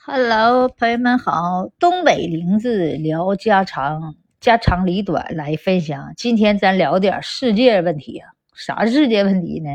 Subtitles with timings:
[0.00, 6.14] Hello，朋友们好，东北林子聊家常，家长里短来分享。
[6.16, 9.68] 今天咱聊点世界问题啊，啥世界问题呢？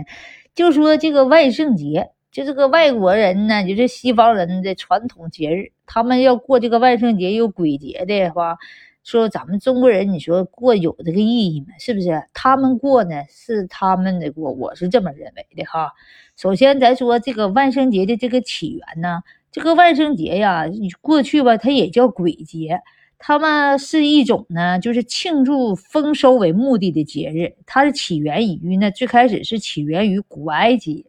[0.56, 8.58] 就说这个万圣节，就这个外国人呢，就是西方人的传统节日，他们要过这个万圣节有鬼节的话，
[9.04, 11.68] 说咱们中国人，你说过有这个意义吗？
[11.80, 12.24] 是不是？
[12.34, 15.92] 他们过呢是他们的过，我是这么认为的哈。
[16.38, 19.22] 首先，咱说这个万圣节的这个起源呢。
[19.54, 20.66] 这个万圣节呀，
[21.00, 22.82] 过去吧，它也叫鬼节，
[23.20, 27.54] 它们是一种呢，就是庆祝丰收为目的的节日。
[27.68, 31.06] 它的起源于呢，最开始是起源于古埃及，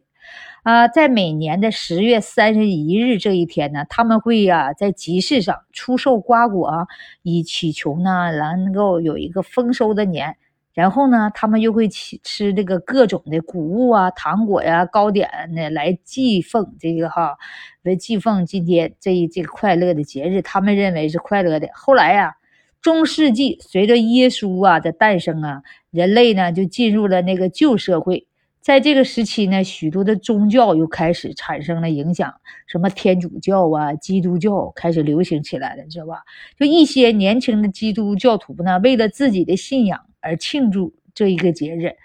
[0.61, 6.87] 啊，在每年的十月三十一日这一天呢，他们会呀在集市上出售瓜果，
[7.23, 10.37] 以祈求呢能够有一个丰收的年。
[10.75, 17.37] 然后呢，他们又会吃吃这个各种的谷物啊、糖果呀、糕点呢，来祭奉这个哈，
[17.81, 20.41] 来祭奉今天这一这个快乐的节日。
[20.41, 21.69] 他们认为是快乐的。
[21.73, 22.35] 后来呀，
[22.81, 28.27] 中世纪随着耶稣啊的诞生啊，人类呢就进入了那个旧社会。
[28.59, 32.33] 在这个时期呢，许多的宗教又开始产生了影响，
[32.67, 36.23] 什么天主教啊、基督教开始流行起来了，你知道吧？
[36.59, 40.01] 就一些年轻的基督教徒呢，为了自己的信仰。
[40.25, 41.95] 而庆祝这一个节日，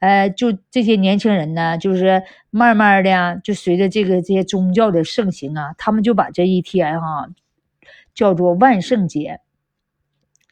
[0.00, 7.28] 呃，就这些年轻人呢，就是慢慢的，就随着这个这些宗教的盛行啊，他们就把这一天哈
[8.14, 9.40] 叫做万圣节。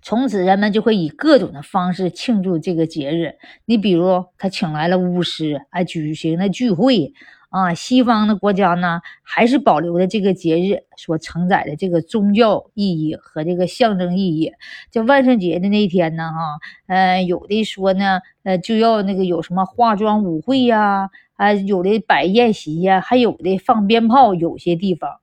[0.00, 3.34] 从此，人们就会以各种的方式庆祝这个节日。
[3.66, 7.12] 你比如，他请来了巫师，哎，举行了聚会。
[7.50, 14.52] 啊，西方的国家呢，还是保留的这个节日所承载的这个宗教意义和这个象征意义。
[14.90, 24.34] 就万圣节的那一天呢，哈，呃，有的说呢，呃，就要那个有什么化妆舞会呀，啊，有的摆宴席呀，还有的放鞭炮。
[24.34, 25.18] 有些地方，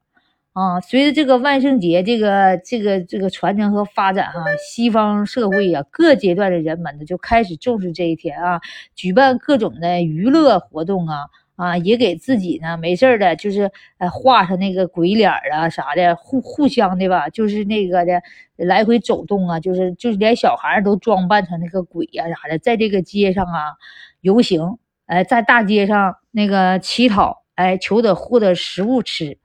[0.53, 8.59] 啊，随着这个万圣节这个这个这个传承和发展，哈，西方社会呀，各阶段的人们呢，就开始重视这一天啊，
[8.95, 11.27] 举办各种的娱乐活动啊。
[11.55, 18.21] 啊，也给自己呢，没事的，就是呃画上那个鬼脸啊啥的，互互相的吧，就是那个的
[18.57, 23.73] 来回走动啊，就是就是连小孩都装扮成那个鬼呀啥的，在这个街上啊
[24.21, 29.38] 游行，哎，在大街上那个乞讨，哎，求得获得食物吃。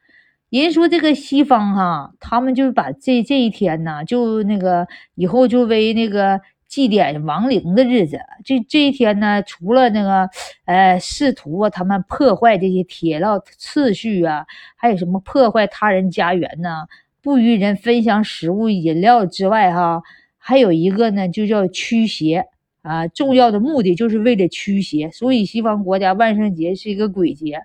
[0.50, 6.40] 人说这个西方哈，他们就把这这一天呢，就那个以后就为那个。
[6.70, 10.30] 祭奠亡灵的日子，这这一天呢，除了那个，
[10.66, 16.86] 呃，试图啊，他们破坏这些铁道次序啊，还有什么破坏他人家园呢？
[17.20, 20.00] 不与人分享食物饮料之外，哈，
[20.38, 22.46] 还有一个呢，就叫驱邪
[22.82, 23.08] 啊。
[23.08, 27.60] 重要的目的就是为了驱邪，所以西方国家万圣节是一个鬼节，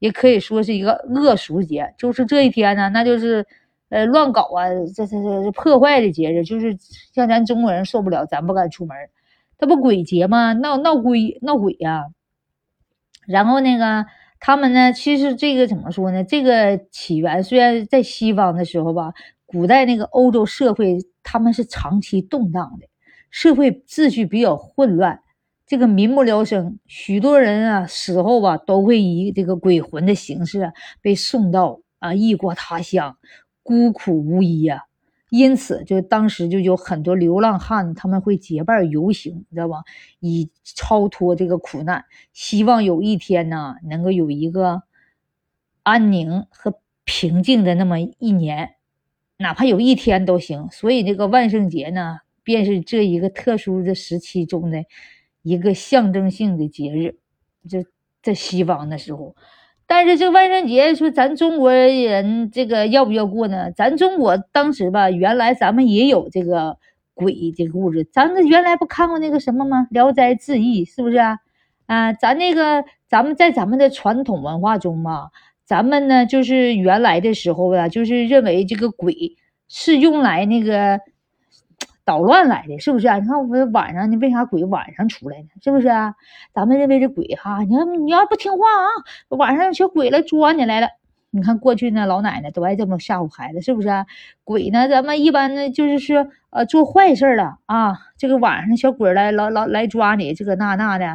[0.00, 1.94] 也可以说是一个恶俗节。
[1.96, 3.46] 就是这一天呢，那就是。
[3.90, 4.68] 呃，乱搞啊！
[4.94, 6.76] 这这这破坏的节日，就是
[7.12, 8.96] 像咱中国人受不了，咱不敢出门。
[9.58, 10.52] 他不鬼节吗？
[10.54, 12.06] 闹闹鬼闹鬼呀！
[13.26, 14.06] 然后那个
[14.38, 16.24] 他们呢，其实这个怎么说呢？
[16.24, 19.12] 这个起源虽然在西方的时候吧，
[19.44, 22.86] 古代那个欧洲社会他们是长期动荡的，
[23.30, 25.20] 社会秩序比较混乱，
[25.66, 33.16] 这个民不聊生，许多人啊死后吧都会以这个鬼魂的形式被送到啊异国他乡。
[33.62, 34.84] 孤苦无依呀，
[35.28, 39.84] 因此就当时就有很多流浪汉，他们会结伴游行，你知道吧？
[40.18, 44.82] 以超脱这个苦难，希望有一天呢，能够有一个
[45.82, 48.76] 安宁和平静的那么一年，
[49.36, 50.68] 哪怕有一天都行。
[50.70, 54.84] 所以这个万圣节呢，便是这一个特殊的时期中的
[55.42, 57.18] 一个象征性的节日。
[57.68, 57.84] 这
[58.22, 59.36] 在西方的时候。
[59.90, 63.72] 但是这万圣节说咱中国人这个要不要过呢？
[63.72, 66.76] 咱中国当时吧，原来咱们也有这个
[67.12, 68.04] 鬼这个故事。
[68.12, 69.88] 咱这原来不看过那个什么吗？
[69.92, 71.38] 《聊斋志异》是不是啊？
[71.86, 75.30] 啊，咱那个咱们在咱们的传统文化中嘛，
[75.64, 79.34] 咱们呢就是原来的时候呀，就是认为这个鬼
[79.68, 81.00] 是用来那个。
[82.10, 83.18] 捣乱来的，是不是啊？
[83.20, 85.48] 你看我晚上，你为啥鬼晚上出来呢？
[85.62, 86.12] 是不是啊？
[86.52, 90.88] 咱们认为这鬼哈，你看你要不听话啊，晚上小鬼来抓你来了。
[91.30, 93.88] 你看过去呢，老奶奶都爱这么吓唬孩子，是不是？
[94.42, 97.96] 鬼呢，咱们一般呢就是说，呃，做坏事了啊。
[98.18, 101.06] 这个晚上小鬼来，老老来抓你，这个那那的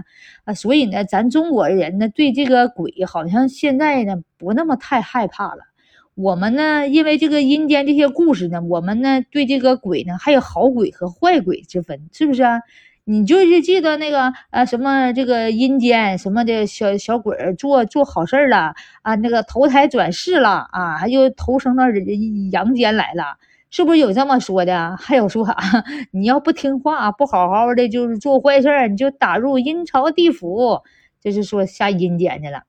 [0.45, 0.53] 啊。
[0.53, 5.74] 所以呢，咱中国人呢，对这个鬼好像现在呢不那么太害怕了。
[6.15, 12.61] 我们呢，因为这个阴间这些故事呢，我们呢对这个鬼呢还有好鬼和坏鬼之分，是不是啊？
[13.03, 23.37] 你就是记得那个呃什么这个阴间什么的小小鬼做做好事了啊，那个投胎转世了啊，又投生到人阳间来了，
[23.69, 24.95] 是不是有这么说的？
[24.97, 25.61] 还有说啊，
[26.11, 30.79] 你要不听话，不好好的就是做坏事你就打入阴曹地府，
[31.21, 32.63] 就是说下阴间去了。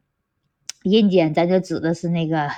[0.82, 2.48] 阴间咱就指的是那个。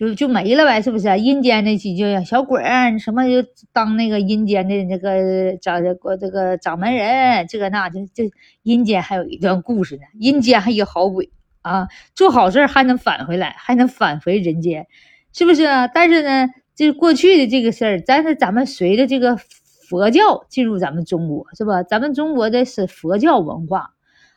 [0.00, 1.18] 就就没了呗，是不是？
[1.18, 8.30] 阴间那几就小鬼儿什么就当那个阴间的那个掌过这个掌门人，这个那这这
[8.62, 10.02] 阴间还有一段故事呢。
[10.18, 11.30] 阴间还有好鬼
[11.60, 14.86] 啊，做好事还能返回来，还能返回人间，
[15.34, 15.64] 是不是？
[15.92, 21.82] 但是呢，这过去的这个事儿，但是咱们随着这个佛教进入咱们中国，是吧？
[21.82, 23.90] 咱们中国的是佛教文化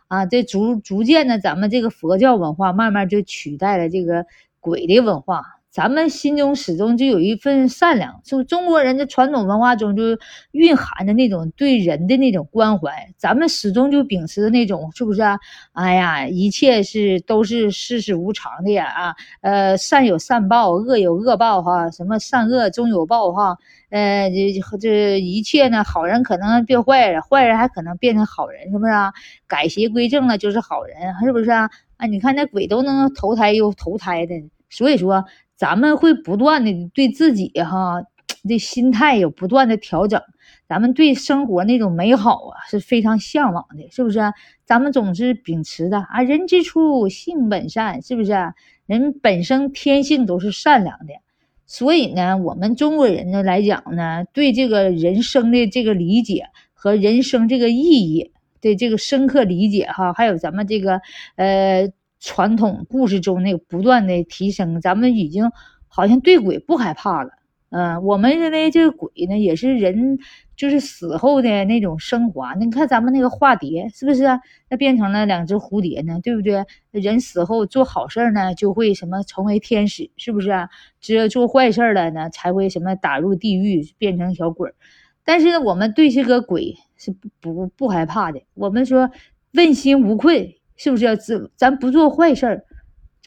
[0.09, 4.25] 啊，这逐逐渐的，咱们这个佛教文化慢慢就取代了这个。
[4.63, 10.04] 鬼的文化，咱们心中始终就有一份善良，就中国人的传统文化中就
[10.51, 15.38] 蕴含着那种对人的那种关怀，咱们始终就秉持的那种，是不是啊？
[15.74, 23.57] 哎呀，一切是都是世事无常的呀啊，呃，善有善报，恶有恶报哈，什么善恶终有报哈，
[23.89, 29.12] 呃，这这一切呢，好人可能变坏了，坏人还可能变成好人，是不是啊？
[29.45, 30.95] 改邪归正了就是好人，
[31.25, 31.69] 是不是啊？
[31.98, 34.36] 啊，你看那鬼都能投胎又投胎的。
[34.73, 35.23] 所以说，
[35.55, 38.01] 咱们会不断的对自己哈
[38.43, 40.19] 的心态有不断的调整，
[40.67, 44.19] 咱们对生活那种美好啊是非常向往的，是不是？
[44.65, 48.33] 咱们总是秉持的啊，人之初性本善，是不是？
[48.87, 51.13] 人本身天性都是善良的，
[51.67, 60.99] 所以呢，我们中国人呢来讲呢，对这个人生的这个理解和人生这个意义的这个深刻理解哈，还有咱们这个
[61.35, 61.87] 呃。
[62.23, 65.51] 传统故事中那个不断的提升，咱们已经
[65.89, 67.31] 好像对鬼不害怕了。
[67.69, 70.19] 嗯，我们认为这个鬼呢，也是人
[70.55, 72.53] 就是死后的那种升华。
[72.53, 74.23] 你看咱们那个化蝶，是不是？
[74.69, 76.63] 那变成了两只蝴蝶呢，对不对？
[76.91, 80.69] 人死后做好事呢，就会什么成为天使，是不是？
[81.01, 84.71] 只有做坏事了呢，才会什么打入地狱，变成小鬼。
[85.25, 88.41] 但是呢我们对这个鬼是不不不害怕的。
[88.53, 89.11] 我们说
[89.51, 90.61] 问心无愧。
[90.75, 91.17] 是不是？
[91.17, 92.63] 咱咱不做坏事儿，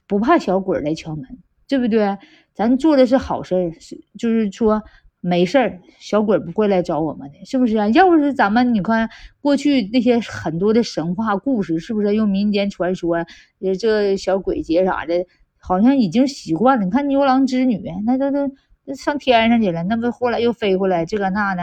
[0.06, 1.24] 不怕小鬼来敲门，
[1.68, 2.18] 对不对？
[2.54, 4.82] 咱做的是好事儿，是就是说
[5.20, 7.88] 没事儿，小鬼不会来找我们的，是不是啊？
[7.90, 9.08] 要不是咱们，你看
[9.40, 13.16] 过去那些很多的神话故事，是不是用民间传说，
[13.60, 15.26] 呃，这小鬼节啥的，
[15.58, 16.84] 好像已经习惯了。
[16.84, 18.50] 你看牛郎织女，那都都
[18.94, 21.62] 上天上去了，那不后来又飞回来，这个那的。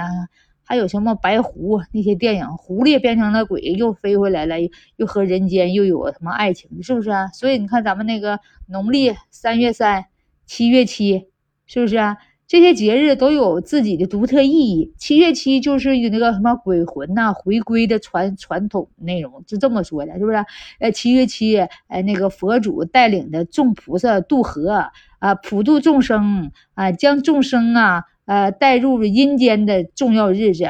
[0.65, 4.55] 还有什么白狐那些电影，狐狸变成了鬼，又飞回来了，
[4.95, 7.27] 又和人间又有什么爱情，是不是啊？
[7.27, 10.05] 所以你看咱们那个农历三月三、
[10.45, 11.27] 七月七，
[11.65, 12.17] 是不是啊？
[12.45, 14.93] 这些节日都有自己的独特意义。
[14.97, 20.37] 七月七就是有那个什么鬼魂呐回归的传传统内容，就这么说的，是不是？
[20.79, 21.57] 呃，七月七，
[21.87, 24.85] 呃，那个佛祖带领的众菩萨渡河
[25.19, 28.05] 啊，普度众生啊，将众生啊。
[28.25, 30.65] 呃，带入阴间的重要日子，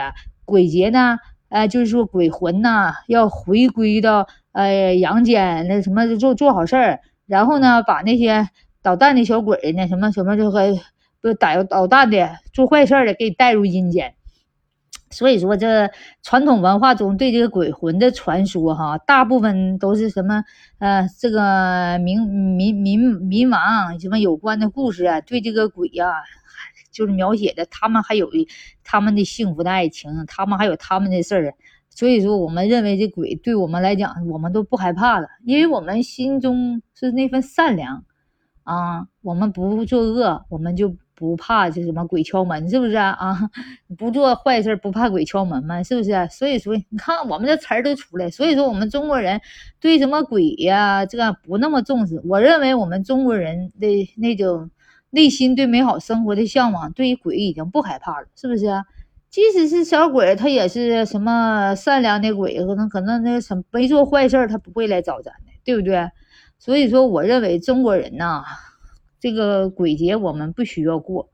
[0.45, 1.17] 鬼节呢？
[1.49, 8.49] 呃，就是说鬼魂呢，要回归到呃阳间，那什么做做好事儿，然后呢，把那些
[8.81, 10.73] 捣蛋的小鬼呢，什么什么这个
[11.21, 14.15] 不捣捣蛋的、做坏事的，给带入阴间。
[15.11, 15.91] 所以说，这
[16.23, 20.43] 传统文化中对这个鬼魂的传说，哈，大部分都是什么？
[20.79, 26.11] 呃，这个冥冥冥冥王什么有关的故事啊，对这个鬼呀。
[26.93, 28.29] 就是描写的他们还有
[28.83, 31.53] 他们的幸福的爱情，他们还有他们的事儿，
[31.89, 38.05] 所以说我们认为这鬼对我们来讲，我们都不害怕了，因为我们心中是那份善良
[38.63, 43.09] 啊，我们不作恶，我们就不怕这什么鬼敲门，是不是啊？
[43.11, 43.49] 啊，
[43.97, 45.81] 不做坏事不怕鬼敲门嘛？
[45.83, 46.27] 是不是？
[46.29, 49.41] 所以说你看我们这词儿都出来，所以说我们中国人
[49.79, 52.21] 对什么鬼呀这个不那么重视。
[52.25, 53.87] 我认为我们中国人的
[54.17, 54.69] 那种。
[55.15, 58.65] 内心对美好生活的向往，对于鬼已经不害怕了，是不是？
[59.29, 66.09] 即使是小鬼，他也是什么善良的鬼，可能可能那什么没做坏事，他不会来找咱的，对不对？
[66.57, 68.43] 所以说，我认为中国人呐，
[69.19, 71.29] 这个鬼节我们不需要过，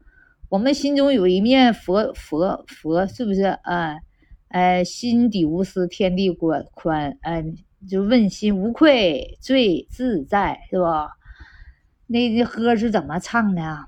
[0.49, 3.43] 我们心中有一面佛佛佛，是不是？
[3.45, 4.01] 哎
[4.49, 7.45] 哎，心底无私天地宽宽，哎，
[7.87, 11.11] 就问心无愧最自在，是吧？
[12.11, 13.85] 那这歌是怎么唱的？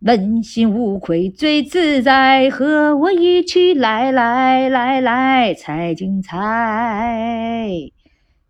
[0.00, 7.90] 问心无愧最自在，和我一起来来来来才精彩。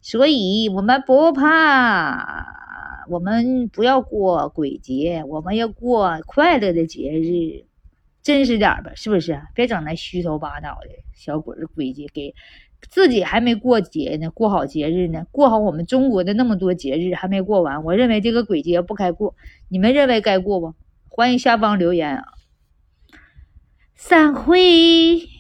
[0.01, 2.45] 所以我们不怕，
[3.09, 7.65] 我们不要过鬼节，我们要过快乐的节日。
[8.23, 9.41] 真实点吧，是不是？
[9.55, 12.35] 别整那虚头巴脑的小鬼儿鬼节，给
[12.89, 19.35] 自己还没过节呢，过好节日呢，过好我们中国的那么多节日还没过完，我认为这个鬼节不该过，
[19.69, 20.75] 你们认为该过不？
[21.09, 22.25] 欢迎下方留言啊！
[23.95, 25.36] 散会。